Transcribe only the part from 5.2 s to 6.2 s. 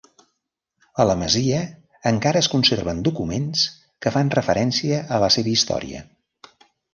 la seva història.